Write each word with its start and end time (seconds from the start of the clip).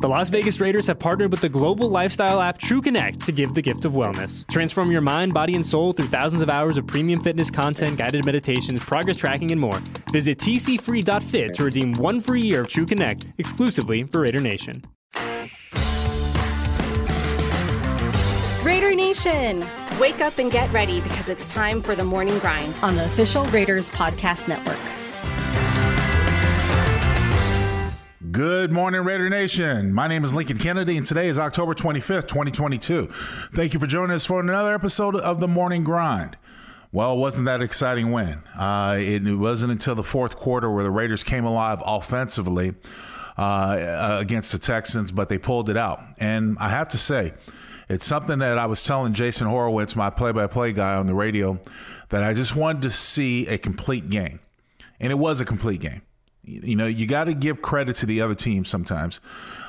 The 0.00 0.08
Las 0.08 0.30
Vegas 0.30 0.60
Raiders 0.60 0.86
have 0.86 1.00
partnered 1.00 1.32
with 1.32 1.40
the 1.40 1.48
global 1.48 1.90
lifestyle 1.90 2.40
app 2.40 2.58
True 2.58 2.80
Connect 2.80 3.26
to 3.26 3.32
give 3.32 3.54
the 3.54 3.62
gift 3.62 3.84
of 3.84 3.94
wellness. 3.94 4.46
Transform 4.48 4.92
your 4.92 5.00
mind, 5.00 5.34
body, 5.34 5.56
and 5.56 5.66
soul 5.66 5.92
through 5.92 6.06
thousands 6.06 6.40
of 6.40 6.48
hours 6.48 6.78
of 6.78 6.86
premium 6.86 7.20
fitness 7.20 7.50
content, 7.50 7.98
guided 7.98 8.24
meditations, 8.24 8.84
progress 8.84 9.16
tracking, 9.16 9.50
and 9.50 9.60
more. 9.60 9.80
Visit 10.12 10.38
tcfree.fit 10.38 11.54
to 11.54 11.64
redeem 11.64 11.94
one 11.94 12.20
free 12.20 12.42
year 12.42 12.60
of 12.60 12.68
True 12.68 12.86
Connect 12.86 13.26
exclusively 13.38 14.04
for 14.04 14.20
Raider 14.20 14.40
Nation. 14.40 14.84
Raider 18.62 18.94
Nation, 18.94 19.66
wake 19.98 20.20
up 20.20 20.38
and 20.38 20.52
get 20.52 20.72
ready 20.72 21.00
because 21.00 21.28
it's 21.28 21.44
time 21.46 21.82
for 21.82 21.96
the 21.96 22.04
morning 22.04 22.38
grind 22.38 22.72
on 22.84 22.94
the 22.94 23.04
official 23.04 23.46
Raiders 23.46 23.90
Podcast 23.90 24.46
Network. 24.46 24.78
Good 28.38 28.70
morning, 28.70 29.02
Raider 29.02 29.28
Nation. 29.28 29.92
My 29.92 30.06
name 30.06 30.22
is 30.22 30.32
Lincoln 30.32 30.58
Kennedy, 30.58 30.96
and 30.96 31.04
today 31.04 31.26
is 31.26 31.40
October 31.40 31.74
25th, 31.74 32.28
2022. 32.28 33.06
Thank 33.52 33.74
you 33.74 33.80
for 33.80 33.88
joining 33.88 34.14
us 34.14 34.26
for 34.26 34.38
another 34.38 34.72
episode 34.74 35.16
of 35.16 35.40
The 35.40 35.48
Morning 35.48 35.82
Grind. 35.82 36.36
Well, 36.92 37.14
it 37.14 37.18
wasn't 37.18 37.46
that 37.46 37.62
exciting 37.62 38.12
win. 38.12 38.44
Uh, 38.56 38.96
it, 39.00 39.24
wasn't 39.36 39.72
until 39.72 39.96
the 39.96 40.04
fourth 40.04 40.36
quarter 40.36 40.70
where 40.70 40.84
the 40.84 40.90
Raiders 40.92 41.24
came 41.24 41.44
alive 41.44 41.82
offensively 41.84 42.74
uh, 43.36 44.18
against 44.20 44.52
the 44.52 44.58
Texans, 44.60 45.10
but 45.10 45.28
they 45.28 45.38
pulled 45.38 45.68
it 45.68 45.76
out. 45.76 46.00
And 46.20 46.56
I 46.60 46.68
have 46.68 46.90
to 46.90 46.96
say, 46.96 47.34
it's 47.88 48.06
something 48.06 48.38
that 48.38 48.56
I 48.56 48.66
was 48.66 48.84
telling 48.84 49.14
Jason 49.14 49.48
Horowitz, 49.48 49.96
my 49.96 50.10
play 50.10 50.30
by 50.30 50.46
play 50.46 50.72
guy 50.72 50.94
on 50.94 51.08
the 51.08 51.14
radio, 51.14 51.58
that 52.10 52.22
I 52.22 52.34
just 52.34 52.54
wanted 52.54 52.82
to 52.82 52.90
see 52.90 53.48
a 53.48 53.58
complete 53.58 54.10
game. 54.10 54.38
And 55.00 55.10
it 55.10 55.18
was 55.18 55.40
a 55.40 55.44
complete 55.44 55.80
game. 55.80 56.02
You 56.48 56.76
know, 56.76 56.86
you 56.86 57.06
got 57.06 57.24
to 57.24 57.34
give 57.34 57.60
credit 57.62 57.96
to 57.96 58.06
the 58.06 58.20
other 58.20 58.34
team 58.34 58.64
sometimes. 58.64 59.20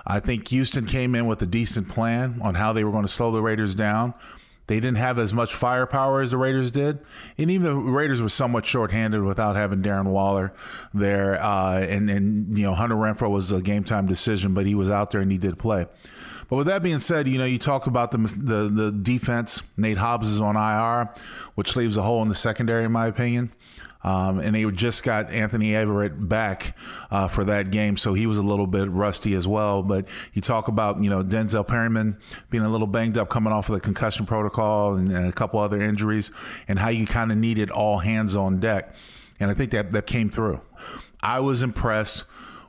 I 0.08 0.20
think 0.20 0.48
Houston 0.48 0.86
came 0.86 1.14
in 1.14 1.28
with 1.28 1.42
a 1.42 1.46
decent 1.46 1.90
plan 1.90 2.40
on 2.42 2.56
how 2.56 2.74
they 2.74 2.84
were 2.84 2.92
going 2.92 3.04
to 3.04 3.12
slow 3.12 3.32
the 3.32 3.42
Raiders 3.42 3.76
down. 3.76 4.14
They 4.68 4.76
didn't 4.80 4.98
have 4.98 5.18
as 5.18 5.34
much 5.34 5.56
firepower 5.56 6.22
as 6.22 6.30
the 6.30 6.38
Raiders 6.38 6.70
did, 6.70 7.00
and 7.40 7.50
even 7.50 7.66
the 7.66 7.76
Raiders 7.76 8.22
were 8.22 8.30
somewhat 8.30 8.68
shorthanded 8.68 9.24
without 9.24 9.56
having 9.56 9.82
Darren 9.82 10.06
Waller 10.06 10.54
there. 10.94 11.42
Uh, 11.42 11.80
and 11.80 12.08
and 12.08 12.56
you 12.56 12.66
know, 12.66 12.76
Hunter 12.76 12.96
Renfrow 12.96 13.32
was 13.32 13.52
a 13.52 13.64
game 13.64 13.84
time 13.84 14.06
decision, 14.06 14.54
but 14.54 14.68
he 14.68 14.76
was 14.76 14.92
out 14.92 15.10
there 15.10 15.22
and 15.22 15.32
he 15.32 15.40
did 15.40 15.58
play. 15.58 15.88
But 16.50 16.56
with 16.56 16.68
that 16.68 16.84
being 16.84 17.00
said, 17.00 17.28
you 17.28 17.40
know, 17.40 17.46
you 17.46 17.58
talk 17.58 17.88
about 17.88 18.12
the 18.12 18.18
the, 18.18 18.70
the 18.70 18.92
defense. 18.92 19.64
Nate 19.76 19.98
Hobbs 19.98 20.30
is 20.30 20.40
on 20.40 20.56
IR, 20.56 21.16
which 21.56 21.76
leaves 21.76 21.98
a 21.98 22.04
hole 22.04 22.22
in 22.22 22.30
the 22.30 22.36
secondary, 22.36 22.86
in 22.86 22.92
my 22.92 23.08
opinion. 23.08 23.52
Um, 24.02 24.40
and 24.40 24.56
they 24.56 24.64
just 24.72 25.04
got 25.04 25.30
Anthony 25.30 25.72
Averett 25.72 26.30
back 26.30 26.78
uh, 27.12 27.28
for 27.28 27.44
that 27.46 27.70
game, 27.70 27.98
so 27.98 28.14
he 28.14 28.28
was 28.28 28.38
a 28.38 28.44
little 28.44 28.68
bit 28.68 28.90
rusty 28.90 29.34
as 29.34 29.46
well. 29.46 29.84
But 29.84 30.08
you 30.34 30.42
talk 30.42 30.70
about 30.70 31.04
you 31.04 31.10
know 31.10 31.22
Denzel 31.22 31.68
Perryman 31.68 32.18
being 32.50 32.64
a 32.64 32.70
little 32.70 32.88
banged 32.88 33.18
up, 33.18 33.30
coming 33.30 33.52
off 33.52 33.68
of 33.68 33.76
the 33.76 33.82
concussion 33.82 34.26
protocol, 34.26 34.96
and, 34.96 35.12
and 35.12 35.28
a 35.28 35.34
couple 35.34 35.60
other 35.60 35.82
injuries, 35.82 36.32
and 36.68 36.80
how 36.80 36.90
you 36.90 37.06
kind 37.06 37.32
of 37.32 37.38
needed 37.38 37.70
all 37.70 38.00
hands 38.00 38.36
on 38.36 38.60
deck. 38.60 38.96
And 39.40 39.52
I 39.52 39.54
think 39.54 39.72
that 39.72 39.92
that 39.92 40.08
came 40.08 40.30
through. 40.30 40.62
I 41.22 41.42
was 41.42 41.62
impressed 41.62 42.24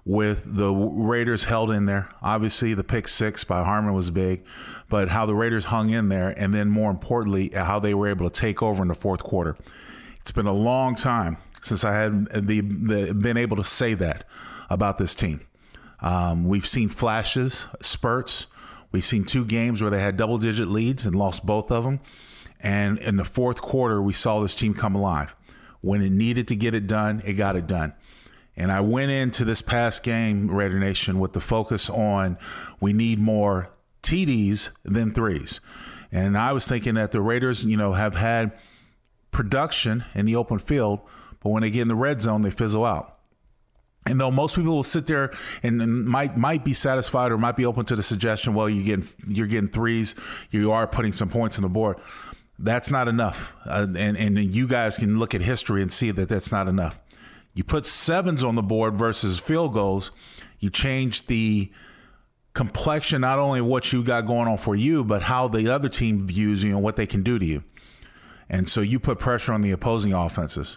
with 0.05 0.57
the 0.57 0.73
Raiders 0.73 1.45
held 1.45 1.71
in 1.71 1.87
there. 1.87 2.09
Obviously, 2.23 2.75
the 2.75 2.83
pick 2.83 3.07
six 3.07 3.45
by 3.45 3.63
Harmon 3.63 3.93
was 3.93 4.11
big, 4.11 4.45
but 4.89 5.11
how 5.11 5.27
the 5.27 5.35
Raiders 5.37 5.67
hung 5.67 5.91
in 5.91 6.09
there, 6.09 6.31
and 6.37 6.53
then 6.53 6.71
more 6.71 6.91
importantly, 6.91 7.51
how 7.55 7.79
they 7.79 7.95
were 7.95 8.09
able 8.09 8.29
to 8.29 8.41
take 8.41 8.63
over 8.63 8.83
in 8.83 8.89
the 8.89 8.95
fourth 8.97 9.23
quarter. 9.23 9.57
It's 10.21 10.33
been 10.33 10.47
a 10.47 10.53
long 10.53 10.97
time 10.97 11.39
since 11.63 11.85
I 11.85 11.95
had 11.95 12.27
the, 12.27 12.61
the 12.61 13.15
been 13.15 13.37
able 13.37 13.57
to 13.57 13.65
say 13.65 13.95
that 13.95 14.25
about 14.69 14.99
this 14.99 15.15
team. 15.15 15.41
Um, 16.01 16.49
we've 16.49 16.67
seen 16.67 16.89
flashes, 16.89 17.67
spurts. 17.81 18.47
We've 18.93 19.05
seen 19.05 19.25
two 19.25 19.45
games 19.45 19.83
where 19.83 19.91
they 19.91 20.01
had 20.01 20.17
double 20.17 20.39
digit 20.39 20.69
leads 20.69 21.07
and 21.07 21.15
lost 21.15 21.45
both 21.45 21.71
of 21.71 21.85
them. 21.85 22.01
And 22.61 22.99
in 22.99 23.17
the 23.17 23.25
fourth 23.25 23.61
quarter, 23.61 24.03
we 24.03 24.13
saw 24.13 24.41
this 24.41 24.55
team 24.55 24.75
come 24.75 24.95
alive. 24.95 25.35
When 25.81 26.03
it 26.03 26.13
needed 26.13 26.49
to 26.49 26.57
get 26.57 26.75
it 26.75 26.87
done, 26.87 27.23
it 27.25 27.35
got 27.35 27.57
it 27.57 27.67
done. 27.67 27.95
And 28.57 28.71
I 28.71 28.81
went 28.81 29.11
into 29.11 29.45
this 29.45 29.63
past 29.63 30.03
game, 30.03 30.51
Raider 30.51 30.79
Nation, 30.79 31.19
with 31.19 31.33
the 31.33 31.41
focus 31.41 31.89
on 31.89 32.37
we 32.81 32.93
need 32.93 33.19
more 33.19 33.71
TDs 34.03 34.71
than 34.85 35.13
threes. 35.13 35.61
And 36.13 36.37
I 36.37 36.53
was 36.53 36.67
thinking 36.67 36.95
that 36.95 37.13
the 37.13 37.21
Raiders, 37.21 37.65
you 37.65 37.77
know, 37.77 37.93
have 37.93 38.17
had 38.17 38.53
production 39.31 40.05
in 40.15 40.27
the 40.27 40.37
open 40.37 40.59
field, 40.59 41.01
but 41.41 41.51
when 41.51 41.63
they 41.63 41.71
get 41.71 41.83
in 41.83 41.89
the 41.89 41.95
red 41.95 42.21
zone, 42.21 42.43
they 42.43 42.51
fizzle 42.51 42.85
out. 42.85 43.19
And 44.07 44.19
though 44.19 44.31
most 44.31 44.57
people 44.57 44.75
will 44.75 44.83
sit 44.83 45.07
there 45.07 45.33
and, 45.63 46.07
might 46.07 46.37
might 46.37 46.65
be 46.65 46.73
satisfied 46.73 47.33
or 47.33 47.39
might 47.39 47.57
be 47.57 47.67
open 47.67 47.85
to 47.87 47.97
the 47.97 48.03
suggestion, 48.03 48.55
well, 48.55 48.69
you 48.69 48.83
getting 48.83 49.07
you're 49.29 49.47
getting 49.47 49.69
threes, 49.69 50.15
you 50.51 50.73
are 50.73 50.87
putting 50.87 51.13
some 51.13 51.29
points 51.29 51.59
on 51.59 51.63
the 51.63 51.69
board. 51.69 51.99
That's 52.59 52.91
not 52.91 53.09
enough, 53.09 53.55
uh, 53.67 53.87
and 53.97 54.17
and 54.17 54.39
you 54.39 54.67
guys 54.67 54.97
can 54.97 55.19
look 55.19 55.35
at 55.35 55.43
history 55.43 55.83
and 55.83 55.93
see 55.93 56.11
that 56.11 56.29
that's 56.29 56.51
not 56.51 56.67
enough. 56.67 56.99
You 57.55 57.65
put 57.65 57.85
sevens 57.85 58.43
on 58.43 58.55
the 58.55 58.63
board 58.63 58.97
versus 58.97 59.39
field 59.39 59.75
goals, 59.75 60.13
you 60.61 60.71
change 60.71 61.27
the 61.27 61.71
complexion 62.53 63.21
not 63.21 63.39
only 63.39 63.61
what 63.61 63.93
you 63.93 64.03
got 64.03 64.27
going 64.27 64.49
on 64.49 64.59
for 64.59 64.75
you, 64.75 65.05
but 65.05 65.23
how 65.23 65.49
the 65.49 65.73
other 65.73 65.89
team 65.89 66.27
views 66.27 66.63
you 66.63 66.75
and 66.75 66.83
what 66.83 66.97
they 66.97 67.07
can 67.07 67.23
do 67.23 67.39
to 67.39 67.45
you. 67.45 67.65
And 68.51 68.69
so 68.69 68.81
you 68.81 68.99
put 68.99 69.19
pressure 69.19 69.53
on 69.53 69.63
the 69.63 69.71
opposing 69.71 70.13
offenses, 70.13 70.77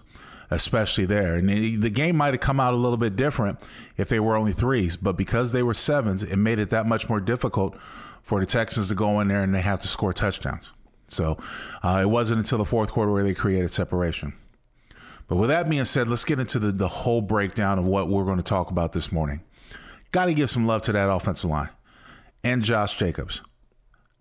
especially 0.51 1.05
there. 1.05 1.35
And 1.35 1.49
the 1.49 1.89
game 1.89 2.15
might 2.15 2.33
have 2.33 2.39
come 2.39 2.59
out 2.59 2.73
a 2.73 2.77
little 2.77 2.97
bit 2.97 3.15
different 3.15 3.59
if 3.97 4.07
they 4.07 4.19
were 4.19 4.37
only 4.37 4.53
threes, 4.53 4.95
but 4.95 5.17
because 5.17 5.51
they 5.51 5.63
were 5.63 5.73
sevens, 5.73 6.21
it 6.23 6.37
made 6.37 6.59
it 6.59 6.69
that 6.69 6.85
much 6.85 7.09
more 7.09 7.19
difficult 7.19 7.75
for 8.21 8.39
the 8.39 8.45
Texans 8.45 8.87
to 8.89 8.95
go 8.95 9.19
in 9.19 9.27
there 9.27 9.41
and 9.41 9.53
they 9.53 9.61
have 9.61 9.79
to 9.81 9.87
score 9.87 10.13
touchdowns. 10.13 10.71
So 11.07 11.37
uh, 11.81 11.99
it 12.03 12.09
wasn't 12.09 12.39
until 12.39 12.59
the 12.59 12.65
fourth 12.65 12.91
quarter 12.91 13.11
where 13.11 13.23
they 13.23 13.33
created 13.33 13.71
separation. 13.71 14.33
But 15.27 15.37
with 15.37 15.49
that 15.49 15.69
being 15.69 15.85
said, 15.85 16.07
let's 16.07 16.25
get 16.25 16.39
into 16.39 16.59
the, 16.59 16.71
the 16.71 16.87
whole 16.87 17.21
breakdown 17.21 17.79
of 17.79 17.85
what 17.85 18.07
we're 18.07 18.25
going 18.25 18.37
to 18.37 18.43
talk 18.43 18.69
about 18.69 18.93
this 18.93 19.11
morning. 19.11 19.41
Got 20.11 20.25
to 20.25 20.33
give 20.33 20.49
some 20.49 20.67
love 20.67 20.83
to 20.83 20.91
that 20.91 21.09
offensive 21.09 21.49
line 21.49 21.69
and 22.43 22.61
Josh 22.63 22.97
Jacobs. 22.97 23.41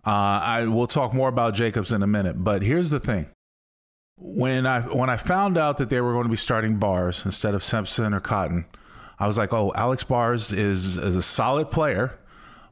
Uh, 0.05 0.41
I 0.43 0.65
will 0.65 0.87
talk 0.87 1.13
more 1.13 1.29
about 1.29 1.53
Jacobs 1.53 1.91
in 1.91 2.01
a 2.03 2.07
minute, 2.07 2.43
but 2.43 2.61
here's 2.61 2.89
the 2.89 2.99
thing: 2.99 3.27
when 4.17 4.65
I 4.65 4.81
when 4.81 5.09
I 5.09 5.17
found 5.17 5.57
out 5.57 5.77
that 5.77 5.89
they 5.89 6.01
were 6.01 6.13
going 6.13 6.25
to 6.25 6.29
be 6.29 6.37
starting 6.37 6.77
Bars 6.77 7.25
instead 7.25 7.53
of 7.53 7.63
Simpson 7.63 8.13
or 8.13 8.19
Cotton, 8.19 8.65
I 9.19 9.27
was 9.27 9.37
like, 9.37 9.53
"Oh, 9.53 9.71
Alex 9.75 10.03
Bars 10.03 10.51
is 10.51 10.97
is 10.97 11.15
a 11.15 11.21
solid 11.21 11.69
player. 11.71 12.17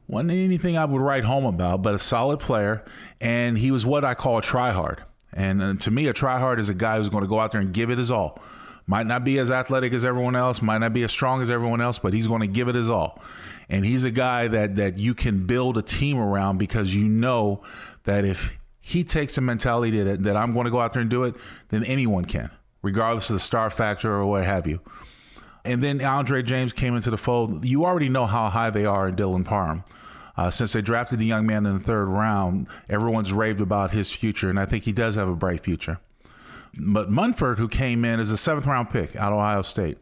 wasn't 0.06 0.32
anything 0.32 0.76
I 0.76 0.84
would 0.84 1.00
write 1.00 1.24
home 1.24 1.44
about, 1.44 1.82
but 1.82 1.94
a 1.94 1.98
solid 1.98 2.40
player, 2.40 2.84
and 3.20 3.58
he 3.58 3.70
was 3.70 3.84
what 3.84 4.04
I 4.04 4.14
call 4.14 4.38
a 4.38 4.42
tryhard. 4.42 4.98
And 5.32 5.62
uh, 5.62 5.74
to 5.74 5.90
me, 5.90 6.06
a 6.08 6.14
tryhard 6.14 6.58
is 6.58 6.68
a 6.68 6.74
guy 6.74 6.98
who's 6.98 7.08
going 7.08 7.22
to 7.22 7.28
go 7.28 7.40
out 7.40 7.52
there 7.52 7.60
and 7.60 7.72
give 7.72 7.90
it 7.90 7.98
his 7.98 8.10
all. 8.10 8.40
Might 8.86 9.06
not 9.06 9.24
be 9.24 9.38
as 9.38 9.50
athletic 9.50 9.92
as 9.92 10.04
everyone 10.04 10.36
else, 10.36 10.60
might 10.60 10.78
not 10.78 10.92
be 10.92 11.04
as 11.04 11.12
strong 11.12 11.40
as 11.40 11.50
everyone 11.50 11.80
else, 11.80 11.98
but 11.98 12.12
he's 12.12 12.26
going 12.26 12.40
to 12.40 12.46
give 12.48 12.68
it 12.68 12.74
his 12.74 12.90
all. 12.90 13.22
And 13.68 13.84
he's 13.84 14.04
a 14.04 14.10
guy 14.10 14.48
that 14.48 14.76
that 14.76 14.98
you 14.98 15.14
can 15.14 15.46
build 15.46 15.78
a 15.78 15.82
team 15.82 16.18
around 16.18 16.58
because 16.58 16.94
you 16.94 17.08
know 17.08 17.62
that 18.04 18.24
if 18.24 18.52
he 18.82 19.04
takes 19.04 19.38
a 19.38 19.40
mentality 19.40 20.02
that, 20.02 20.24
that 20.24 20.36
I'm 20.36 20.52
going 20.52 20.66
to 20.66 20.70
go 20.70 20.80
out 20.80 20.92
there 20.92 21.00
and 21.00 21.08
do 21.08 21.22
it, 21.22 21.36
then 21.70 21.84
anyone 21.84 22.24
can, 22.26 22.50
regardless 22.82 23.30
of 23.30 23.34
the 23.34 23.40
star 23.40 23.70
factor 23.70 24.12
or 24.12 24.26
what 24.26 24.44
have 24.44 24.66
you. 24.66 24.80
And 25.64 25.82
then 25.82 26.04
Andre 26.04 26.42
James 26.42 26.72
came 26.72 26.96
into 26.96 27.10
the 27.10 27.16
fold. 27.16 27.64
You 27.64 27.84
already 27.84 28.08
know 28.08 28.26
how 28.26 28.50
high 28.50 28.70
they 28.70 28.84
are 28.84 29.08
in 29.08 29.14
Dylan 29.16 29.44
Parham. 29.44 29.84
Uh, 30.36 30.50
since 30.50 30.72
they 30.72 30.82
drafted 30.82 31.20
the 31.20 31.26
young 31.26 31.46
man 31.46 31.64
in 31.64 31.74
the 31.74 31.84
third 31.84 32.06
round, 32.06 32.66
everyone's 32.88 33.32
raved 33.32 33.60
about 33.60 33.92
his 33.92 34.10
future, 34.10 34.50
and 34.50 34.58
I 34.58 34.64
think 34.64 34.84
he 34.84 34.92
does 34.92 35.14
have 35.14 35.28
a 35.28 35.36
bright 35.36 35.62
future. 35.62 36.00
But 36.76 37.10
Munford, 37.10 37.58
who 37.58 37.68
came 37.68 38.04
in 38.04 38.18
as 38.18 38.30
a 38.30 38.36
seventh 38.36 38.66
round 38.66 38.90
pick 38.90 39.14
out 39.14 39.32
of 39.32 39.38
Ohio 39.38 39.62
State, 39.62 39.98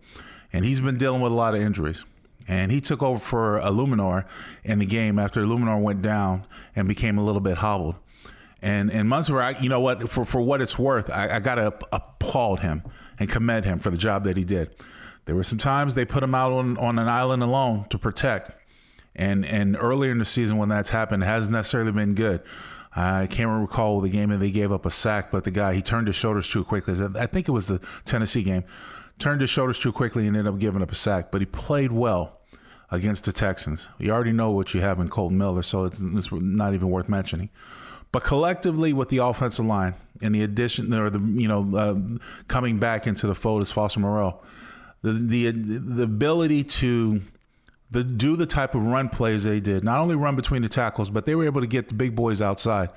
and 0.53 0.65
he's 0.65 0.81
been 0.81 0.97
dealing 0.97 1.21
with 1.21 1.33
a 1.33 1.35
lot 1.35 1.55
of 1.55 1.61
injuries. 1.61 2.05
And 2.49 2.73
he 2.73 2.81
took 2.81 3.03
over 3.03 3.19
for 3.19 3.61
Eluemunor 3.61 4.25
in 4.65 4.79
the 4.79 4.87
game 4.87 5.19
after 5.19 5.43
Eluemunor 5.43 5.81
went 5.81 6.01
down 6.01 6.47
and 6.75 6.89
became 6.89 7.19
a 7.19 7.25
little 7.25 7.41
bit 7.41 7.59
hobbled. 7.59 7.97
And 8.63 8.91
and 8.91 9.09
Munford, 9.09 9.37
I, 9.37 9.61
you 9.61 9.69
know 9.69 9.81
what, 9.81 10.09
for, 10.11 10.25
for 10.25 10.43
what 10.43 10.61
it's 10.61 10.79
worth, 10.79 11.09
I, 11.11 11.37
I 11.37 11.41
got 11.41 11.55
to 11.55 11.73
applaud 11.93 12.61
him 12.61 12.83
and 13.19 13.29
commend 13.29 13.65
him 13.65 13.79
for 13.79 13.91
the 13.91 13.97
job 13.97 14.25
that 14.25 14.37
he 14.37 14.45
did. 14.45 14.75
There 15.25 15.35
were 15.35 15.45
some 15.45 15.59
times 15.59 15.95
they 15.95 16.05
put 16.05 16.23
him 16.23 16.35
out 16.35 16.53
on, 16.53 16.77
on 16.77 16.99
an 16.99 17.09
island 17.09 17.43
alone 17.43 17.87
to 17.91 17.99
protect 17.99 18.53
and 19.15 19.45
and 19.45 19.77
earlier 19.79 20.13
in 20.13 20.19
the 20.19 20.25
season 20.25 20.57
when 20.57 20.69
that's 20.69 20.91
happened 20.91 21.25
hasn't 21.25 21.53
necessarily 21.53 21.93
been 21.93 22.15
good. 22.15 22.43
I 22.95 23.29
can't 23.29 23.49
recall 23.61 24.01
the 24.01 24.09
game 24.09 24.31
that 24.31 24.39
they 24.39 24.51
gave 24.51 24.73
up 24.73 24.85
a 24.85 24.91
sack, 24.91 25.31
but 25.31 25.45
the 25.45 25.53
guy 25.53 25.75
he 25.75 25.83
turned 25.83 26.09
his 26.09 26.17
shoulders 26.17 26.49
too 26.49 26.65
quickly. 26.65 26.95
I 27.17 27.27
think 27.27 27.49
it 27.49 27.53
was 27.53 27.69
the 27.69 27.81
Tennessee 28.05 28.43
game. 28.43 28.65
Turned 29.19 29.43
his 29.43 29.51
shoulders 29.51 29.79
too 29.79 29.93
quickly 29.93 30.27
and 30.27 30.37
ended 30.37 30.53
up 30.53 30.59
giving 30.59 30.83
up 30.83 30.91
a 30.91 30.95
sack, 30.95 31.31
but 31.31 31.41
he 31.41 31.47
played 31.47 31.93
well 31.93 32.41
against 32.91 33.25
the 33.25 33.33
Texans. 33.33 33.87
You 33.99 34.11
already 34.11 34.33
know 34.33 34.51
what 34.51 34.75
you 34.75 34.81
have 34.81 34.99
in 34.99 35.09
Kolton 35.09 35.39
Miller, 35.39 35.63
so 35.63 35.85
it's, 35.85 36.01
it's 36.01 36.33
not 36.33 36.75
even 36.75 36.89
worth 36.91 37.09
mentioning. 37.09 37.51
But 38.13 38.25
collectively, 38.25 38.93
with 38.93 39.09
the 39.09 39.19
offensive 39.19 39.65
line 39.65 39.95
and 40.21 40.35
the 40.35 40.43
addition, 40.43 40.93
or 40.93 41.11
the 41.11 41.21
you 41.21 41.47
know 41.47 41.77
uh, 41.77 42.19
coming 42.49 42.79
back 42.79 43.07
into 43.07 43.27
the 43.27 43.35
fold 43.35 43.63
is 43.63 43.71
Foster 43.71 44.01
Moreau, 44.01 44.41
the 45.03 45.13
the 45.13 45.51
the 45.53 46.03
ability 46.03 46.65
to 46.65 47.23
the 47.91 48.03
do 48.03 48.37
the 48.37 48.47
type 48.47 48.75
of 48.75 48.85
run 48.85 49.09
plays 49.09 49.45
they 49.45 49.61
did. 49.61 49.85
Not 49.85 50.01
only 50.01 50.17
run 50.17 50.37
between 50.37 50.63
the 50.63 50.69
tackles, 50.69 51.11
but 51.11 51.27
they 51.27 51.35
were 51.35 51.45
able 51.45 51.61
to 51.61 51.67
get 51.67 51.89
the 51.89 51.95
big 51.95 52.17
boys 52.17 52.43
outside. 52.43 52.91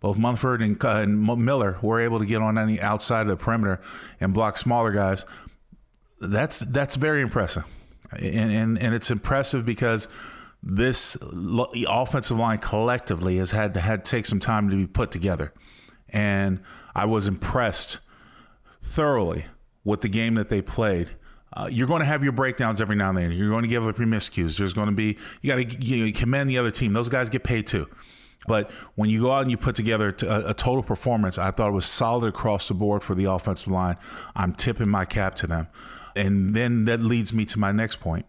Both 0.00 0.16
Munford 0.16 0.62
and, 0.62 0.82
uh, 0.84 1.00
and 1.00 1.24
Miller 1.44 1.78
were 1.82 2.00
able 2.00 2.20
to 2.20 2.26
get 2.26 2.40
on 2.40 2.56
any 2.56 2.80
outside 2.80 3.22
of 3.22 3.28
the 3.28 3.36
perimeter 3.36 3.80
and 4.20 4.32
block 4.32 4.56
smaller 4.56 4.92
guys. 4.92 5.24
That's 6.20 6.60
that's 6.60 6.94
very 6.94 7.22
impressive, 7.22 7.64
and 8.12 8.52
and, 8.52 8.78
and 8.78 8.94
it's 8.94 9.10
impressive 9.10 9.64
because 9.64 10.08
this 10.62 11.16
offensive 11.88 12.36
line 12.36 12.58
collectively 12.58 13.36
has 13.36 13.52
had 13.52 13.74
to 13.74 13.80
had 13.80 14.04
take 14.04 14.26
some 14.26 14.40
time 14.40 14.68
to 14.70 14.76
be 14.76 14.86
put 14.86 15.10
together, 15.10 15.52
and 16.08 16.60
I 16.94 17.04
was 17.04 17.28
impressed 17.28 18.00
thoroughly 18.82 19.46
with 19.84 20.00
the 20.00 20.08
game 20.08 20.34
that 20.34 20.48
they 20.48 20.62
played. 20.62 21.10
Uh, 21.52 21.68
you're 21.70 21.86
going 21.86 22.00
to 22.00 22.06
have 22.06 22.22
your 22.22 22.32
breakdowns 22.32 22.80
every 22.80 22.96
now 22.96 23.08
and 23.08 23.18
then. 23.18 23.32
You're 23.32 23.48
going 23.48 23.62
to 23.62 23.68
give 23.68 23.86
up 23.86 23.98
your 23.98 24.06
miscues. 24.06 24.58
There's 24.58 24.74
going 24.74 24.88
to 24.88 24.94
be 24.94 25.16
you 25.40 25.50
got 25.50 25.56
to 25.56 25.84
you 25.84 26.06
know, 26.06 26.12
commend 26.12 26.50
the 26.50 26.58
other 26.58 26.70
team. 26.70 26.92
Those 26.92 27.08
guys 27.08 27.30
get 27.30 27.44
paid 27.44 27.66
too. 27.66 27.88
But 28.46 28.70
when 28.94 29.10
you 29.10 29.22
go 29.22 29.32
out 29.32 29.42
and 29.42 29.50
you 29.50 29.56
put 29.56 29.74
together 29.74 30.14
a, 30.22 30.50
a, 30.50 30.54
total 30.54 30.82
performance, 30.82 31.38
I 31.38 31.50
thought 31.50 31.68
it 31.68 31.72
was 31.72 31.86
solid 31.86 32.28
across 32.28 32.68
the 32.68 32.74
board 32.74 33.02
for 33.02 33.14
the 33.14 33.24
offensive 33.24 33.72
line. 33.72 33.96
I'm 34.36 34.54
tipping 34.54 34.88
my 34.88 35.04
cap 35.04 35.34
to 35.36 35.46
them. 35.46 35.68
And 36.14 36.54
then 36.54 36.84
that 36.84 37.00
leads 37.00 37.32
me 37.32 37.44
to 37.46 37.58
my 37.58 37.72
next 37.72 37.96
point. 37.96 38.26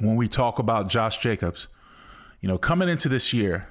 When 0.00 0.16
we 0.16 0.28
talk 0.28 0.58
about 0.58 0.88
Josh 0.88 1.18
Jacobs, 1.18 1.68
you 2.40 2.48
know, 2.48 2.58
coming 2.58 2.88
into 2.88 3.08
this 3.08 3.32
year, 3.32 3.68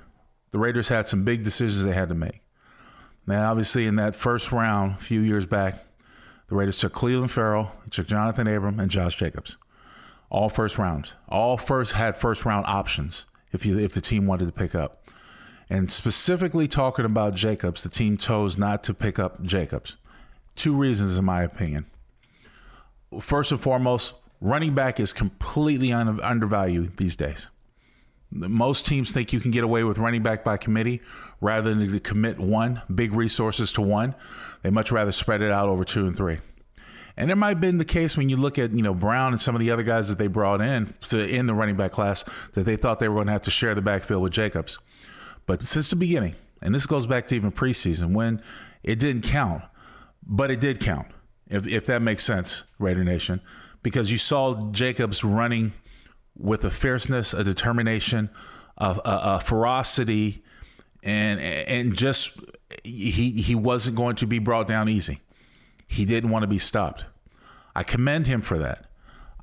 the 0.51 0.57
Raiders 0.57 0.89
had 0.89 1.07
some 1.07 1.23
big 1.23 1.43
decisions 1.43 1.83
they 1.83 1.93
had 1.93 2.09
to 2.09 2.15
make. 2.15 2.41
Now, 3.27 3.51
obviously, 3.51 3.85
in 3.87 3.95
that 3.95 4.15
first 4.15 4.51
round 4.51 4.93
a 4.93 5.01
few 5.01 5.21
years 5.21 5.45
back, 5.45 5.85
the 6.47 6.55
Raiders 6.55 6.79
took 6.79 6.93
Clelin 6.93 7.29
Ferrell, 7.29 7.71
took 7.89 8.07
Johnathan 8.07 8.55
Abram, 8.55 8.79
and 8.79 8.91
Josh 8.91 9.15
Jacobs. 9.15 9.57
All 10.29 10.49
first 10.49 10.77
rounds. 10.77 11.15
All 11.27 11.57
first 11.57 11.93
had 11.93 12.17
first 12.17 12.45
round 12.45 12.65
options 12.67 13.25
if 13.51 13.65
you 13.65 13.79
if 13.79 13.93
the 13.93 14.01
team 14.01 14.27
wanted 14.27 14.45
to 14.45 14.51
pick 14.51 14.75
up. 14.75 15.07
And 15.69 15.91
specifically 15.91 16.67
talking 16.67 17.05
about 17.05 17.33
Jacobs, 17.33 17.83
the 17.83 17.89
team 17.89 18.17
chose 18.17 18.57
not 18.57 18.83
to 18.83 18.93
pick 18.93 19.17
up 19.17 19.41
Jacobs. 19.43 19.97
Two 20.55 20.75
reasons, 20.75 21.17
in 21.17 21.25
my 21.25 21.43
opinion. 21.43 21.85
First 23.19 23.51
and 23.51 23.59
foremost, 23.59 24.13
running 24.41 24.73
back 24.73 24.99
is 24.99 25.13
completely 25.13 25.91
un- 25.91 26.19
undervalued 26.21 26.97
these 26.97 27.15
days. 27.15 27.47
Most 28.31 28.85
teams 28.85 29.11
think 29.11 29.31
you 29.31 29.39
can 29.39 29.51
get 29.51 29.63
away 29.63 29.83
with 29.83 29.97
running 29.97 30.23
back 30.23 30.43
by 30.43 30.57
committee 30.57 31.01
rather 31.39 31.73
than 31.73 31.91
to 31.91 31.99
commit 31.99 32.39
one, 32.39 32.81
big 32.93 33.13
resources 33.13 33.71
to 33.73 33.81
one. 33.81 34.15
They 34.61 34.71
much 34.71 34.91
rather 34.91 35.11
spread 35.11 35.41
it 35.41 35.51
out 35.51 35.69
over 35.69 35.85
two 35.85 36.05
and 36.05 36.15
three. 36.15 36.39
And 37.17 37.31
it 37.31 37.35
might 37.35 37.49
have 37.49 37.61
been 37.61 37.77
the 37.77 37.85
case 37.85 38.17
when 38.17 38.27
you 38.27 38.35
look 38.35 38.59
at, 38.59 38.71
you 38.71 38.81
know, 38.81 38.93
Brown 38.93 39.31
and 39.31 39.41
some 39.41 39.55
of 39.55 39.61
the 39.61 39.71
other 39.71 39.83
guys 39.83 40.09
that 40.09 40.17
they 40.17 40.27
brought 40.27 40.59
in 40.59 40.87
to 41.07 41.25
in 41.25 41.47
the 41.47 41.53
running 41.53 41.77
back 41.77 41.91
class 41.91 42.25
that 42.53 42.65
they 42.65 42.75
thought 42.75 42.99
they 42.99 43.07
were 43.07 43.15
going 43.15 43.27
to 43.27 43.33
have 43.33 43.43
to 43.43 43.51
share 43.51 43.73
the 43.73 43.81
backfield 43.81 44.21
with 44.21 44.33
Jacobs. 44.33 44.79
But 45.45 45.63
since 45.65 45.89
the 45.89 45.95
beginning, 45.95 46.35
and 46.61 46.75
this 46.75 46.85
goes 46.85 47.05
back 47.05 47.27
to 47.27 47.35
even 47.35 47.51
preseason 47.51 48.13
when 48.13 48.41
it 48.83 48.99
didn't 48.99 49.21
count, 49.21 49.63
but 50.23 50.51
it 50.51 50.59
did 50.59 50.79
count, 50.79 51.07
if, 51.47 51.65
if 51.67 51.85
that 51.85 52.01
makes 52.01 52.23
sense, 52.23 52.63
Raider 52.79 53.03
Nation, 53.03 53.39
because 53.85 54.11
you 54.11 54.17
saw 54.17 54.71
Jacobs 54.71 55.23
running 55.23 55.71
with 56.35 56.65
a 56.65 56.71
fierceness, 56.71 57.35
a 57.35 57.43
determination, 57.43 58.31
a, 58.79 58.99
a, 59.05 59.21
a 59.35 59.39
ferocity, 59.39 60.43
and 61.03 61.39
and 61.39 61.95
just 61.95 62.31
he 62.83 63.29
he 63.29 63.53
wasn't 63.53 63.95
going 63.95 64.15
to 64.15 64.25
be 64.25 64.39
brought 64.39 64.67
down 64.67 64.89
easy. 64.89 65.19
He 65.87 66.03
didn't 66.03 66.31
want 66.31 66.41
to 66.41 66.47
be 66.47 66.57
stopped. 66.57 67.05
I 67.75 67.83
commend 67.83 68.25
him 68.25 68.41
for 68.41 68.57
that. 68.57 68.89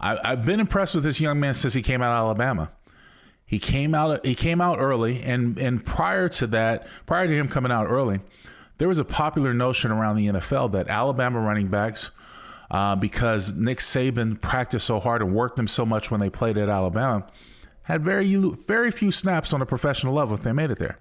I, 0.01 0.19
I've 0.25 0.45
been 0.45 0.59
impressed 0.59 0.97
with 0.97 1.05
this 1.05 1.21
young 1.21 1.39
man 1.39 1.55
since 1.55 1.75
he 1.75 1.81
came 1.81 2.03
out 2.03 2.11
of 2.11 2.19
Alabama. 2.19 2.73
He 3.47 3.61
came 3.61 3.95
out 3.95 4.27
he 4.27 4.35
came 4.35 4.61
out 4.61 4.81
early, 4.81 5.23
and 5.23 5.57
and 5.57 5.85
prior 5.85 6.29
to 6.31 6.49
that, 6.49 6.89
prior 7.07 7.29
to 7.29 7.33
him 7.33 7.47
coming 7.47 7.71
out 7.71 7.87
early, 7.87 8.19
there 8.79 8.89
was 8.89 8.99
a 8.99 9.05
popular 9.05 9.55
notion 9.55 9.93
around 9.93 10.17
the 10.17 10.27
NFL 10.27 10.73
that 10.73 10.89
Alabama 10.89 11.39
running 11.39 11.69
backs 11.69 12.11
uh, 12.73 12.97
because 12.97 13.53
Nick 13.53 13.79
Saban 13.79 14.41
practiced 14.41 14.87
so 14.87 14.99
hard 14.99 15.23
and 15.23 15.35
worked 15.35 15.57
them 15.57 15.69
so 15.69 15.85
much 15.85 16.11
when 16.11 16.21
they 16.21 16.31
played 16.31 16.57
at 16.57 16.71
Alabama, 16.71 17.27
had 17.85 18.03
very 18.03 18.35
very 18.35 18.91
few 18.91 19.13
snaps 19.13 19.53
on 19.53 19.61
a 19.61 19.67
professional 19.67 20.15
level 20.15 20.35
if 20.35 20.41
they 20.41 20.53
made 20.53 20.71
it 20.71 20.79
there. 20.79 20.99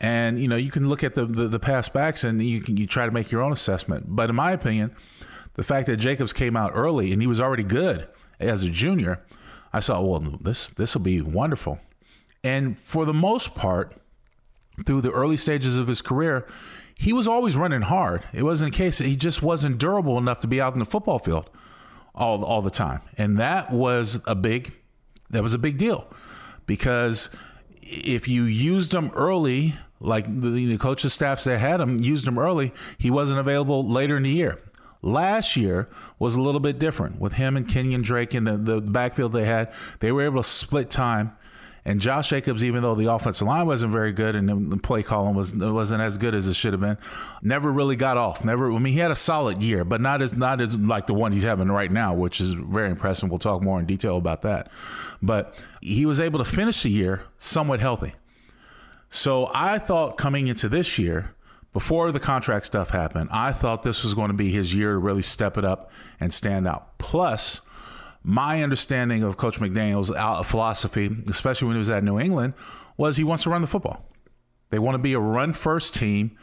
And 0.00 0.38
you 0.38 0.48
know, 0.48 0.56
you 0.56 0.70
can 0.70 0.88
look 0.88 1.02
at 1.02 1.14
the 1.14 1.26
the, 1.26 1.48
the 1.48 1.58
past 1.58 1.92
backs 1.92 2.22
and 2.22 2.40
you 2.40 2.60
can 2.60 2.76
you 2.76 2.86
try 2.86 3.04
to 3.04 3.12
make 3.12 3.32
your 3.32 3.42
own 3.42 3.52
assessment. 3.52 4.06
But 4.08 4.30
in 4.30 4.36
my 4.36 4.52
opinion, 4.52 4.92
the 5.54 5.64
fact 5.64 5.88
that 5.88 5.96
Jacobs 5.96 6.32
came 6.32 6.56
out 6.56 6.70
early 6.74 7.12
and 7.12 7.20
he 7.20 7.26
was 7.26 7.40
already 7.40 7.64
good 7.64 8.06
as 8.38 8.62
a 8.62 8.70
junior, 8.70 9.24
I 9.72 9.80
saw, 9.80 10.00
well, 10.00 10.20
this 10.20 10.68
this 10.68 10.94
will 10.94 11.02
be 11.02 11.20
wonderful. 11.20 11.80
And 12.44 12.78
for 12.78 13.04
the 13.04 13.14
most 13.14 13.56
part, 13.56 14.00
through 14.86 15.00
the 15.00 15.10
early 15.10 15.36
stages 15.36 15.76
of 15.78 15.88
his 15.88 16.00
career, 16.00 16.46
he 17.02 17.12
was 17.12 17.26
always 17.26 17.56
running 17.56 17.82
hard. 17.82 18.22
It 18.32 18.44
wasn't 18.44 18.72
a 18.72 18.78
case 18.78 18.98
that 18.98 19.08
he 19.08 19.16
just 19.16 19.42
wasn't 19.42 19.78
durable 19.78 20.18
enough 20.18 20.38
to 20.40 20.46
be 20.46 20.60
out 20.60 20.72
in 20.72 20.78
the 20.78 20.86
football 20.86 21.18
field 21.18 21.50
all 22.14 22.44
all 22.44 22.62
the 22.62 22.70
time, 22.70 23.00
and 23.18 23.38
that 23.38 23.72
was 23.72 24.20
a 24.26 24.36
big 24.36 24.72
that 25.30 25.42
was 25.42 25.52
a 25.52 25.58
big 25.58 25.78
deal 25.78 26.06
because 26.66 27.28
if 27.80 28.28
you 28.28 28.44
used 28.44 28.94
him 28.94 29.10
early, 29.14 29.74
like 29.98 30.26
the, 30.26 30.50
the 30.50 30.78
coaches 30.78 31.12
staffs 31.12 31.42
that 31.44 31.58
had 31.58 31.80
him 31.80 32.00
used 32.00 32.26
him 32.26 32.38
early, 32.38 32.72
he 32.98 33.10
wasn't 33.10 33.40
available 33.40 33.86
later 33.86 34.16
in 34.16 34.22
the 34.22 34.30
year. 34.30 34.60
Last 35.02 35.56
year 35.56 35.88
was 36.20 36.36
a 36.36 36.40
little 36.40 36.60
bit 36.60 36.78
different 36.78 37.20
with 37.20 37.32
him 37.32 37.56
and 37.56 37.68
Kenyon 37.68 38.02
Drake 38.02 38.36
in 38.36 38.44
the, 38.44 38.56
the 38.56 38.80
backfield 38.80 39.32
they 39.32 39.46
had. 39.46 39.72
They 39.98 40.12
were 40.12 40.22
able 40.22 40.42
to 40.42 40.48
split 40.48 40.90
time 40.90 41.32
and 41.84 42.00
Josh 42.00 42.30
Jacobs, 42.30 42.62
even 42.62 42.82
though 42.82 42.94
the 42.94 43.12
offensive 43.12 43.46
line 43.46 43.66
wasn't 43.66 43.90
very 43.92 44.12
good 44.12 44.36
and 44.36 44.70
the 44.70 44.76
play 44.76 45.02
calling 45.02 45.34
was 45.34 45.54
wasn't 45.54 46.00
as 46.00 46.16
good 46.16 46.34
as 46.34 46.46
it 46.46 46.54
should 46.54 46.72
have 46.72 46.80
been, 46.80 46.96
never 47.42 47.72
really 47.72 47.96
got 47.96 48.16
off. 48.16 48.44
Never. 48.44 48.72
I 48.72 48.78
mean, 48.78 48.92
he 48.92 49.00
had 49.00 49.10
a 49.10 49.16
solid 49.16 49.62
year, 49.62 49.84
but 49.84 50.00
not 50.00 50.22
as 50.22 50.36
not 50.36 50.60
as 50.60 50.76
like 50.76 51.08
the 51.08 51.14
one 51.14 51.32
he's 51.32 51.42
having 51.42 51.68
right 51.68 51.90
now, 51.90 52.14
which 52.14 52.40
is 52.40 52.54
very 52.54 52.88
impressive. 52.88 53.30
We'll 53.30 53.40
talk 53.40 53.62
more 53.62 53.80
in 53.80 53.86
detail 53.86 54.16
about 54.16 54.42
that. 54.42 54.70
But 55.20 55.56
he 55.80 56.06
was 56.06 56.20
able 56.20 56.38
to 56.38 56.44
finish 56.44 56.82
the 56.84 56.90
year 56.90 57.24
somewhat 57.38 57.80
healthy. 57.80 58.14
So 59.10 59.50
I 59.52 59.78
thought 59.78 60.16
coming 60.16 60.46
into 60.46 60.68
this 60.68 60.98
year, 60.98 61.34
before 61.72 62.12
the 62.12 62.20
contract 62.20 62.66
stuff 62.66 62.90
happened, 62.90 63.28
I 63.32 63.52
thought 63.52 63.82
this 63.82 64.04
was 64.04 64.14
going 64.14 64.28
to 64.28 64.36
be 64.36 64.52
his 64.52 64.72
year 64.72 64.92
to 64.92 64.98
really 64.98 65.22
step 65.22 65.58
it 65.58 65.64
up 65.64 65.90
and 66.20 66.32
stand 66.32 66.68
out. 66.68 66.96
Plus 66.98 67.60
my 68.22 68.62
understanding 68.62 69.22
of 69.22 69.36
Coach 69.36 69.58
McDaniels' 69.58 70.44
philosophy, 70.44 71.10
especially 71.28 71.66
when 71.68 71.76
he 71.76 71.78
was 71.78 71.90
at 71.90 72.04
New 72.04 72.18
England, 72.18 72.54
was 72.96 73.16
he 73.16 73.24
wants 73.24 73.44
to 73.44 73.50
run 73.50 73.62
the 73.62 73.66
football. 73.66 74.08
They 74.70 74.78
want 74.78 74.94
to 74.94 75.02
be 75.02 75.12
a 75.12 75.20
run 75.20 75.52
first 75.52 75.94
team. 75.94 76.36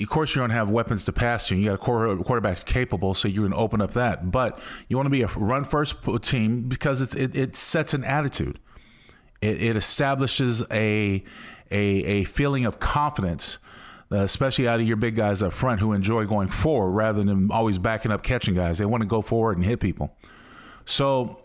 Of 0.00 0.08
course, 0.08 0.34
you're 0.34 0.40
going 0.40 0.50
to 0.50 0.56
have 0.56 0.70
weapons 0.70 1.04
to 1.04 1.12
pass 1.12 1.46
to. 1.48 1.56
You 1.56 1.70
got 1.70 1.74
a 1.74 1.78
quarterback's 2.24 2.64
capable, 2.64 3.14
so 3.14 3.28
you're 3.28 3.42
going 3.42 3.52
to 3.52 3.58
open 3.58 3.80
up 3.80 3.92
that. 3.92 4.30
But 4.32 4.58
you 4.88 4.96
want 4.96 5.06
to 5.06 5.10
be 5.10 5.22
a 5.22 5.28
run 5.28 5.64
first 5.64 5.96
team 6.22 6.62
because 6.68 7.14
it, 7.14 7.36
it 7.36 7.54
sets 7.54 7.94
an 7.94 8.02
attitude. 8.02 8.58
It, 9.40 9.62
it 9.62 9.76
establishes 9.76 10.62
a, 10.70 11.22
a, 11.70 11.78
a 11.78 12.24
feeling 12.24 12.64
of 12.64 12.80
confidence 12.80 13.58
uh, 14.12 14.18
especially 14.18 14.68
out 14.68 14.80
of 14.80 14.86
your 14.86 14.96
big 14.96 15.16
guys 15.16 15.42
up 15.42 15.52
front 15.52 15.80
who 15.80 15.92
enjoy 15.92 16.26
going 16.26 16.48
forward 16.48 16.90
rather 16.90 17.22
than 17.22 17.50
always 17.50 17.78
backing 17.78 18.12
up 18.12 18.22
catching 18.22 18.54
guys. 18.54 18.78
They 18.78 18.84
want 18.84 19.02
to 19.02 19.08
go 19.08 19.22
forward 19.22 19.56
and 19.56 19.64
hit 19.64 19.80
people. 19.80 20.16
So 20.84 21.40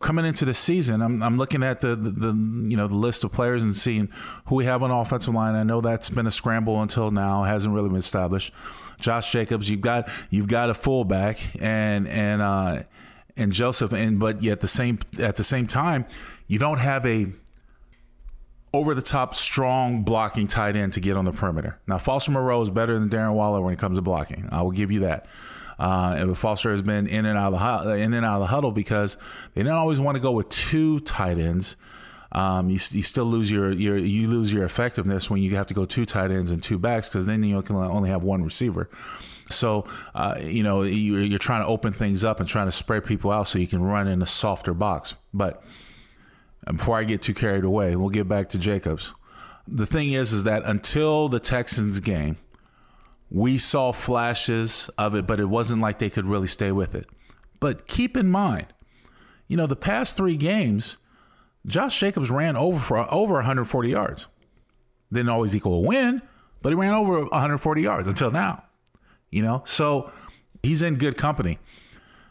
coming 0.00 0.24
into 0.24 0.44
the 0.44 0.54
season, 0.54 1.02
I'm, 1.02 1.22
I'm 1.22 1.36
looking 1.36 1.62
at 1.62 1.80
the, 1.80 1.96
the, 1.96 2.10
the, 2.10 2.68
you 2.68 2.76
know 2.76 2.88
the 2.88 2.94
list 2.94 3.24
of 3.24 3.32
players 3.32 3.62
and 3.62 3.76
seeing 3.76 4.08
who 4.46 4.56
we 4.56 4.64
have 4.64 4.82
on 4.82 4.90
offensive 4.90 5.34
line. 5.34 5.54
I 5.54 5.62
know 5.62 5.80
that's 5.80 6.10
been 6.10 6.26
a 6.26 6.30
scramble 6.30 6.80
until 6.80 7.10
now, 7.10 7.42
hasn't 7.44 7.74
really 7.74 7.88
been 7.88 7.98
established. 7.98 8.52
Josh 9.00 9.30
Jacobs, 9.32 9.68
you've 9.68 9.80
got 9.80 10.08
you've 10.30 10.48
got 10.48 10.70
a 10.70 10.74
fullback 10.74 11.38
and 11.60 12.08
and 12.08 12.42
uh, 12.42 12.82
and 13.36 13.52
Joseph, 13.52 13.92
and 13.92 14.18
but 14.18 14.42
yet 14.42 14.60
the 14.60 14.68
same 14.68 14.98
at 15.20 15.36
the 15.36 15.44
same 15.44 15.66
time, 15.66 16.06
you 16.46 16.58
don't 16.58 16.78
have 16.78 17.04
a 17.06 17.32
over 18.72 18.94
the 18.94 19.02
top 19.02 19.34
strong 19.34 20.02
blocking 20.02 20.46
tight 20.46 20.76
end 20.76 20.92
to 20.94 21.00
get 21.00 21.16
on 21.16 21.24
the 21.24 21.32
perimeter. 21.32 21.78
Now 21.86 21.98
Foster 21.98 22.30
Moreau 22.30 22.60
is 22.62 22.70
better 22.70 22.98
than 22.98 23.08
Darren 23.08 23.34
Waller 23.34 23.60
when 23.60 23.72
it 23.72 23.78
comes 23.78 23.96
to 23.96 24.02
blocking. 24.02 24.48
I 24.50 24.62
will 24.62 24.70
give 24.72 24.90
you 24.90 25.00
that. 25.00 25.26
Uh, 25.78 26.14
and 26.16 26.38
Foster 26.38 26.70
has 26.70 26.82
been 26.82 27.06
in 27.06 27.26
and 27.26 27.38
out 27.38 27.52
of 27.52 27.84
the 27.84 27.94
in 27.94 28.14
and 28.14 28.24
out 28.24 28.36
of 28.36 28.40
the 28.40 28.46
huddle 28.46 28.72
because 28.72 29.16
they 29.54 29.62
don't 29.62 29.74
always 29.74 30.00
want 30.00 30.16
to 30.16 30.22
go 30.22 30.32
with 30.32 30.48
two 30.48 31.00
tight 31.00 31.38
ends. 31.38 31.76
Um, 32.32 32.68
you, 32.68 32.78
you 32.90 33.02
still 33.02 33.24
lose 33.24 33.50
your, 33.50 33.70
your 33.70 33.96
you 33.96 34.26
lose 34.26 34.52
your 34.52 34.64
effectiveness 34.64 35.30
when 35.30 35.42
you 35.42 35.54
have 35.56 35.66
to 35.68 35.74
go 35.74 35.84
two 35.84 36.06
tight 36.06 36.30
ends 36.30 36.50
and 36.50 36.62
two 36.62 36.78
backs 36.78 37.08
because 37.08 37.26
then 37.26 37.42
you 37.44 37.60
can 37.62 37.76
only 37.76 38.10
have 38.10 38.22
one 38.24 38.42
receiver. 38.42 38.88
So, 39.48 39.84
uh, 40.14 40.36
you 40.42 40.62
know, 40.62 40.82
you, 40.82 41.34
are 41.34 41.38
trying 41.38 41.62
to 41.62 41.68
open 41.68 41.92
things 41.92 42.24
up 42.24 42.40
and 42.40 42.48
trying 42.48 42.66
to 42.66 42.72
spread 42.72 43.04
people 43.04 43.30
out 43.30 43.46
so 43.46 43.58
you 43.58 43.68
can 43.68 43.82
run 43.82 44.08
in 44.08 44.20
a 44.20 44.26
softer 44.26 44.74
box. 44.74 45.14
But 45.32 45.62
before 46.66 46.98
I 46.98 47.04
get 47.04 47.22
too 47.22 47.34
carried 47.34 47.64
away, 47.64 47.94
we'll 47.96 48.08
get 48.08 48.28
back 48.28 48.48
to 48.50 48.58
Jacobs. 48.58 49.14
The 49.68 49.86
thing 49.86 50.12
is, 50.12 50.32
is 50.32 50.44
that 50.44 50.62
until 50.64 51.28
the 51.28 51.40
Texans 51.40 52.00
game, 52.00 52.38
we 53.30 53.58
saw 53.58 53.92
flashes 53.92 54.88
of 54.96 55.14
it, 55.14 55.26
but 55.26 55.40
it 55.40 55.46
wasn't 55.46 55.82
like 55.82 55.98
they 55.98 56.10
could 56.10 56.26
really 56.26 56.46
stay 56.46 56.72
with 56.72 56.94
it. 56.94 57.06
But 57.60 57.86
keep 57.86 58.16
in 58.16 58.28
mind, 58.28 58.66
you 59.48 59.56
know, 59.56 59.66
the 59.66 59.76
past 59.76 60.16
three 60.16 60.36
games, 60.36 60.96
Josh 61.66 61.98
Jacobs 61.98 62.30
ran 62.30 62.56
over 62.56 62.78
for 62.78 63.12
over 63.12 63.34
140 63.34 63.88
yards. 63.88 64.26
Didn't 65.12 65.28
always 65.28 65.54
equal 65.54 65.74
a 65.74 65.80
win, 65.80 66.22
but 66.62 66.70
he 66.70 66.74
ran 66.74 66.94
over 66.94 67.22
140 67.22 67.82
yards 67.82 68.08
until 68.08 68.30
now. 68.30 68.64
You 69.30 69.42
know, 69.42 69.64
so 69.66 70.12
he's 70.62 70.82
in 70.82 70.96
good 70.96 71.16
company 71.16 71.58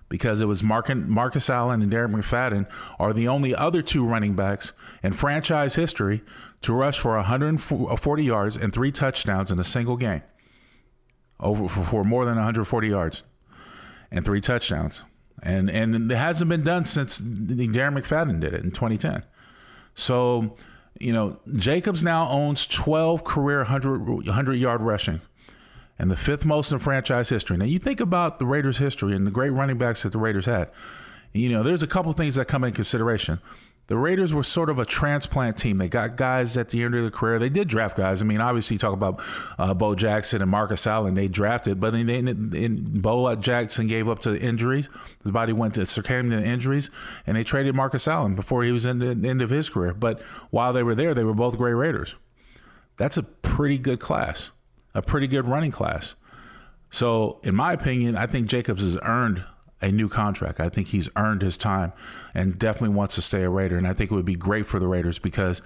because 0.07 0.41
it 0.41 0.45
was 0.45 0.63
Marcus 0.63 1.49
Allen 1.49 1.81
and 1.81 1.91
Darren 1.91 2.15
McFadden 2.15 2.69
are 2.99 3.11
the 3.11 3.27
only 3.27 3.55
other 3.55 3.81
two 3.81 4.05
running 4.05 4.35
backs 4.35 4.73
in 5.03 5.13
franchise 5.13 5.75
history 5.75 6.21
to 6.61 6.73
rush 6.73 6.99
for 6.99 7.15
140 7.15 8.23
yards 8.23 8.55
and 8.55 8.73
three 8.73 8.91
touchdowns 8.91 9.51
in 9.51 9.59
a 9.59 9.63
single 9.63 9.97
game. 9.97 10.21
Over 11.39 11.67
for 11.67 12.03
more 12.03 12.23
than 12.25 12.35
140 12.35 12.87
yards 12.87 13.23
and 14.09 14.23
three 14.23 14.41
touchdowns. 14.41 15.01
And 15.43 15.69
and 15.69 16.11
it 16.11 16.15
hasn't 16.15 16.49
been 16.49 16.63
done 16.63 16.85
since 16.85 17.19
Darren 17.19 17.97
McFadden 17.97 18.39
did 18.39 18.53
it 18.53 18.63
in 18.63 18.71
2010. 18.71 19.23
So, 19.93 20.55
you 20.99 21.11
know, 21.13 21.39
Jacobs 21.55 22.03
now 22.03 22.29
owns 22.29 22.65
12 22.67 23.23
career 23.23 23.59
100, 23.59 24.07
100 24.07 24.53
yard 24.53 24.81
rushing 24.81 25.21
and 25.97 26.11
the 26.11 26.17
fifth 26.17 26.45
most 26.45 26.71
in 26.71 26.79
franchise 26.79 27.29
history. 27.29 27.57
Now, 27.57 27.65
you 27.65 27.79
think 27.79 27.99
about 27.99 28.39
the 28.39 28.45
Raiders' 28.45 28.77
history 28.77 29.15
and 29.15 29.25
the 29.25 29.31
great 29.31 29.51
running 29.51 29.77
backs 29.77 30.03
that 30.03 30.11
the 30.11 30.17
Raiders 30.17 30.45
had. 30.45 30.69
You 31.31 31.49
know, 31.49 31.63
there's 31.63 31.83
a 31.83 31.87
couple 31.87 32.11
things 32.13 32.35
that 32.35 32.47
come 32.47 32.63
in 32.63 32.73
consideration. 32.73 33.39
The 33.87 33.97
Raiders 33.97 34.33
were 34.33 34.43
sort 34.43 34.69
of 34.69 34.79
a 34.79 34.85
transplant 34.85 35.57
team. 35.57 35.77
They 35.77 35.87
got 35.87 36.15
guys 36.15 36.57
at 36.57 36.69
the 36.69 36.81
end 36.81 36.95
of 36.95 37.01
their 37.01 37.11
career. 37.11 37.37
They 37.37 37.49
did 37.49 37.67
draft 37.67 37.95
guys. 37.95 38.21
I 38.21 38.25
mean, 38.25 38.41
obviously, 38.41 38.75
you 38.75 38.79
talk 38.79 38.93
about 38.93 39.21
uh, 39.59 39.73
Bo 39.75 39.93
Jackson 39.93 40.41
and 40.41 40.49
Marcus 40.49 40.87
Allen. 40.87 41.13
They 41.13 41.27
drafted, 41.27 41.79
but 41.79 41.93
in, 41.93 42.09
in, 42.09 42.55
in 42.55 43.01
Bo 43.01 43.35
Jackson 43.35 43.85
gave 43.85 44.09
up 44.09 44.19
to 44.19 44.39
injuries. 44.39 44.89
His 45.21 45.31
body 45.31 45.53
went 45.53 45.75
to 45.75 45.85
succumbed 45.85 46.31
to 46.31 46.43
injuries, 46.43 46.89
and 47.27 47.37
they 47.37 47.43
traded 47.43 47.75
Marcus 47.75 48.07
Allen 48.07 48.35
before 48.35 48.63
he 48.63 48.71
was 48.71 48.85
in 48.85 48.99
the 48.99 49.29
end 49.29 49.41
of 49.41 49.51
his 49.51 49.69
career. 49.69 49.93
But 49.93 50.21
while 50.49 50.73
they 50.73 50.83
were 50.83 50.95
there, 50.95 51.13
they 51.13 51.23
were 51.23 51.35
both 51.35 51.57
great 51.57 51.73
Raiders. 51.73 52.15
That's 52.97 53.17
a 53.17 53.23
pretty 53.23 53.77
good 53.77 53.99
class 53.99 54.51
a 54.95 55.01
pretty 55.01 55.27
good 55.27 55.45
running 55.45 55.71
class. 55.71 56.15
So, 56.89 57.39
in 57.43 57.53
my 57.53 57.73
opinion, 57.73 58.15
I 58.15 58.25
think 58.25 58.47
Jacobs 58.47 58.83
has 58.83 58.97
earned 59.03 59.43
a 59.85 59.91
new 59.91 60.09
contract. 60.09 60.59
I 60.59 60.69
think 60.69 60.87
he's 60.87 61.07
earned 61.15 61.43
his 61.43 61.57
time 61.57 61.93
and 62.33 62.57
definitely 62.57 62.95
wants 62.95 63.15
to 63.15 63.21
stay 63.21 63.43
a 63.43 63.49
Raider. 63.49 63.77
And 63.77 63.87
I 63.87 63.93
think 63.93 64.11
it 64.11 64.15
would 64.15 64.25
be 64.25 64.35
great 64.35 64.65
for 64.65 64.79
the 64.79 64.87
Raiders 64.87 65.19
because 65.19 65.61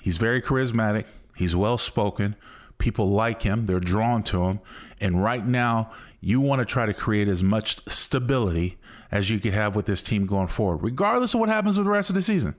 he's 0.00 0.18
very 0.18 0.42
charismatic, 0.42 1.06
he's 1.36 1.56
well 1.56 1.78
spoken. 1.78 2.36
People 2.76 3.08
like 3.08 3.42
him, 3.42 3.64
they're 3.66 3.80
drawn 3.80 4.22
to 4.24 4.44
him. 4.44 4.60
And 5.00 5.22
right 5.22 5.46
now, 5.46 5.90
you 6.20 6.40
want 6.40 6.58
to 6.58 6.66
try 6.66 6.84
to 6.84 6.92
create 6.92 7.28
as 7.28 7.42
much 7.42 7.80
stability 7.88 8.76
as 9.10 9.30
you 9.30 9.38
could 9.38 9.54
have 9.54 9.74
with 9.74 9.86
this 9.86 10.02
team 10.02 10.26
going 10.26 10.48
forward, 10.48 10.82
regardless 10.82 11.32
of 11.32 11.40
what 11.40 11.48
happens 11.48 11.78
with 11.78 11.86
the 11.86 11.90
rest 11.90 12.10
of 12.10 12.14
the 12.14 12.22
season. 12.22 12.56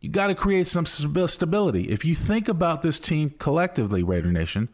You 0.00 0.10
got 0.10 0.26
to 0.26 0.34
create 0.34 0.66
some 0.66 0.86
stability. 0.86 1.88
If 1.88 2.04
you 2.04 2.14
think 2.14 2.48
about 2.48 2.82
this 2.82 2.98
team 2.98 3.30
collectively, 3.38 4.02
Raider 4.02 4.32
Nation, 4.32 4.68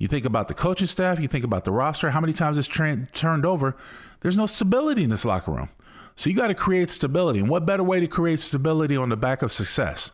you 0.00 0.08
think 0.08 0.24
about 0.24 0.48
the 0.48 0.54
coaching 0.54 0.86
staff, 0.86 1.20
you 1.20 1.28
think 1.28 1.44
about 1.44 1.66
the 1.66 1.70
roster, 1.70 2.10
how 2.10 2.20
many 2.20 2.32
times 2.32 2.56
it's 2.56 2.66
tra- 2.66 3.06
turned 3.12 3.44
over. 3.44 3.76
There's 4.22 4.36
no 4.36 4.46
stability 4.46 5.04
in 5.04 5.10
this 5.10 5.26
locker 5.26 5.52
room. 5.52 5.68
So 6.16 6.30
you 6.30 6.36
got 6.36 6.48
to 6.48 6.54
create 6.54 6.88
stability. 6.88 7.38
And 7.38 7.50
what 7.50 7.66
better 7.66 7.84
way 7.84 8.00
to 8.00 8.06
create 8.06 8.40
stability 8.40 8.96
on 8.96 9.10
the 9.10 9.16
back 9.16 9.42
of 9.42 9.52
success? 9.52 10.10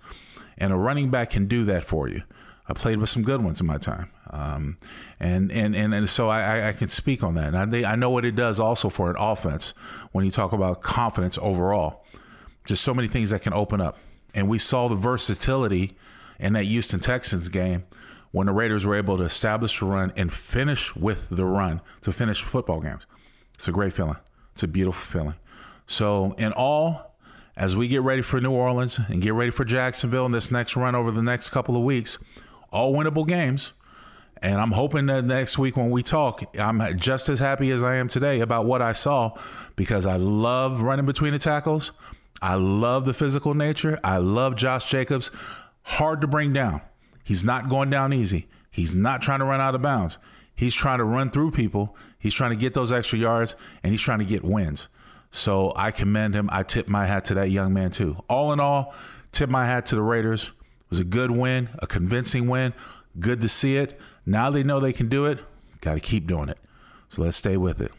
And 0.58 0.72
a 0.72 0.76
running 0.76 1.10
back 1.10 1.30
can 1.30 1.46
do 1.46 1.62
that 1.66 1.84
for 1.84 2.08
you. 2.08 2.22
I 2.68 2.72
played 2.72 2.98
with 2.98 3.10
some 3.10 3.22
good 3.22 3.44
ones 3.44 3.60
in 3.60 3.66
my 3.68 3.78
time. 3.78 4.10
Um, 4.28 4.76
and, 5.20 5.52
and, 5.52 5.76
and, 5.76 5.94
and 5.94 6.08
so 6.08 6.28
I, 6.28 6.70
I 6.70 6.72
can 6.72 6.88
speak 6.88 7.22
on 7.22 7.36
that. 7.36 7.54
And 7.54 7.86
I, 7.86 7.92
I 7.92 7.94
know 7.94 8.10
what 8.10 8.24
it 8.24 8.34
does 8.34 8.58
also 8.58 8.88
for 8.88 9.08
an 9.08 9.16
offense 9.16 9.72
when 10.10 10.24
you 10.24 10.32
talk 10.32 10.52
about 10.52 10.82
confidence 10.82 11.38
overall. 11.40 12.04
Just 12.66 12.82
so 12.82 12.92
many 12.92 13.06
things 13.06 13.30
that 13.30 13.42
can 13.42 13.54
open 13.54 13.80
up. 13.80 13.98
And 14.34 14.48
we 14.48 14.58
saw 14.58 14.88
the 14.88 14.96
versatility 14.96 15.96
in 16.40 16.54
that 16.54 16.64
Houston 16.64 16.98
Texans 16.98 17.48
game 17.48 17.84
when 18.36 18.48
the 18.48 18.52
Raiders 18.52 18.84
were 18.84 18.94
able 18.94 19.16
to 19.16 19.22
establish 19.22 19.80
the 19.80 19.86
run 19.86 20.12
and 20.14 20.30
finish 20.30 20.94
with 20.94 21.30
the 21.30 21.46
run 21.46 21.80
to 22.02 22.12
finish 22.12 22.42
football 22.42 22.82
games. 22.82 23.06
It's 23.54 23.66
a 23.66 23.72
great 23.72 23.94
feeling. 23.94 24.18
It's 24.52 24.62
a 24.62 24.68
beautiful 24.68 25.00
feeling. 25.00 25.36
So, 25.86 26.32
in 26.32 26.52
all, 26.52 27.16
as 27.56 27.74
we 27.76 27.88
get 27.88 28.02
ready 28.02 28.20
for 28.20 28.38
New 28.38 28.50
Orleans 28.50 29.00
and 29.08 29.22
get 29.22 29.32
ready 29.32 29.50
for 29.50 29.64
Jacksonville 29.64 30.26
in 30.26 30.32
this 30.32 30.50
next 30.50 30.76
run 30.76 30.94
over 30.94 31.10
the 31.10 31.22
next 31.22 31.48
couple 31.48 31.78
of 31.78 31.82
weeks, 31.82 32.18
all 32.70 32.92
winnable 32.92 33.26
games. 33.26 33.72
And 34.42 34.60
I'm 34.60 34.72
hoping 34.72 35.06
that 35.06 35.24
next 35.24 35.56
week 35.56 35.78
when 35.78 35.90
we 35.90 36.02
talk, 36.02 36.44
I'm 36.58 36.82
just 36.98 37.30
as 37.30 37.38
happy 37.38 37.70
as 37.70 37.82
I 37.82 37.96
am 37.96 38.06
today 38.06 38.40
about 38.40 38.66
what 38.66 38.82
I 38.82 38.92
saw 38.92 39.30
because 39.76 40.04
I 40.04 40.16
love 40.16 40.82
running 40.82 41.06
between 41.06 41.32
the 41.32 41.38
tackles. 41.38 41.90
I 42.42 42.56
love 42.56 43.06
the 43.06 43.14
physical 43.14 43.54
nature. 43.54 43.98
I 44.04 44.18
love 44.18 44.56
Josh 44.56 44.84
Jacobs. 44.90 45.30
Hard 45.84 46.20
to 46.20 46.26
bring 46.26 46.52
down. 46.52 46.82
He's 47.26 47.42
not 47.42 47.68
going 47.68 47.90
down 47.90 48.12
easy. 48.12 48.46
He's 48.70 48.94
not 48.94 49.20
trying 49.20 49.40
to 49.40 49.44
run 49.44 49.60
out 49.60 49.74
of 49.74 49.82
bounds. 49.82 50.16
He's 50.54 50.76
trying 50.76 50.98
to 50.98 51.04
run 51.04 51.32
through 51.32 51.50
people. 51.50 51.96
He's 52.20 52.32
trying 52.32 52.50
to 52.50 52.56
get 52.56 52.72
those 52.72 52.92
extra 52.92 53.18
yards 53.18 53.56
and 53.82 53.90
he's 53.90 54.00
trying 54.00 54.20
to 54.20 54.24
get 54.24 54.44
wins. 54.44 54.86
So 55.32 55.72
I 55.74 55.90
commend 55.90 56.34
him. 56.34 56.48
I 56.52 56.62
tip 56.62 56.86
my 56.86 57.04
hat 57.04 57.24
to 57.24 57.34
that 57.34 57.50
young 57.50 57.74
man 57.74 57.90
too. 57.90 58.22
All 58.30 58.52
in 58.52 58.60
all, 58.60 58.94
tip 59.32 59.50
my 59.50 59.66
hat 59.66 59.86
to 59.86 59.96
the 59.96 60.02
Raiders. 60.02 60.44
It 60.44 60.90
was 60.90 61.00
a 61.00 61.04
good 61.04 61.32
win, 61.32 61.68
a 61.80 61.88
convincing 61.88 62.46
win. 62.46 62.72
Good 63.18 63.40
to 63.40 63.48
see 63.48 63.76
it. 63.76 63.98
Now 64.24 64.50
they 64.50 64.62
know 64.62 64.78
they 64.78 64.92
can 64.92 65.08
do 65.08 65.26
it. 65.26 65.40
Got 65.80 65.94
to 65.94 66.00
keep 66.00 66.28
doing 66.28 66.48
it. 66.48 66.58
So 67.08 67.22
let's 67.22 67.36
stay 67.36 67.56
with 67.56 67.80
it. 67.80 67.90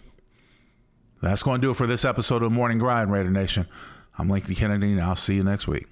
That's 1.22 1.44
going 1.44 1.60
to 1.60 1.68
do 1.68 1.72
it 1.72 1.76
for 1.76 1.86
this 1.86 2.06
episode 2.06 2.44
of 2.44 2.54
Morning 2.54 2.78
Grind, 2.78 3.12
Raider 3.12 3.30
Nation. 3.30 3.68
I'm 4.18 4.30
Lincoln 4.30 4.56
Kennedy, 4.56 4.94
and 4.94 5.02
I'll 5.02 5.18
see 5.18 5.36
you 5.36 5.44
next 5.44 5.68
week. 5.68 5.88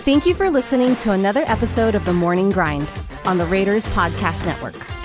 Thank 0.00 0.24
you 0.24 0.34
for 0.34 0.48
listening 0.48 0.96
to 0.96 1.12
another 1.12 1.42
episode 1.46 1.94
of 1.94 2.06
The 2.06 2.14
Morning 2.14 2.50
Grind 2.50 2.90
on 3.26 3.36
the 3.36 3.44
Raiders 3.44 3.86
Podcast 3.88 4.46
Network. 4.46 4.99